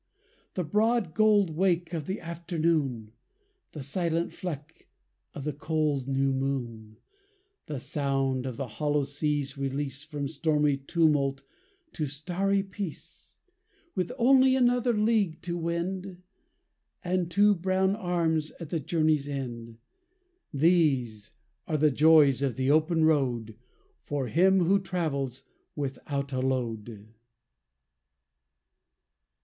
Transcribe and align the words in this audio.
The 0.55 0.63
broad 0.63 1.13
gold 1.13 1.51
wake 1.51 1.93
of 1.93 2.07
the 2.07 2.19
afternoon; 2.19 3.11
The 3.73 3.83
silent 3.83 4.33
fleck 4.33 4.87
of 5.35 5.43
the 5.43 5.53
cold 5.53 6.07
new 6.07 6.33
moon; 6.33 6.97
The 7.67 7.79
sound 7.79 8.47
of 8.47 8.57
the 8.57 8.65
hollow 8.67 9.03
sea's 9.03 9.59
release 9.59 10.01
From 10.03 10.27
stormy 10.27 10.75
tumult 10.77 11.43
to 11.93 12.07
starry 12.07 12.63
peace; 12.63 13.37
With 13.93 14.11
only 14.17 14.55
another 14.55 14.97
league 14.97 15.39
to 15.43 15.55
wend; 15.55 16.23
And 17.03 17.29
two 17.29 17.53
brown 17.53 17.95
arms 17.95 18.49
at 18.59 18.69
the 18.71 18.79
journey's 18.79 19.29
end! 19.29 19.77
These 20.51 21.29
are 21.67 21.77
the 21.77 21.91
joys 21.91 22.41
of 22.41 22.55
the 22.55 22.71
open 22.71 23.05
road 23.05 23.55
For 24.01 24.29
him 24.29 24.61
who 24.63 24.79
travels 24.79 25.43
without 25.75 26.33
a 26.33 26.39
load. 26.39 27.13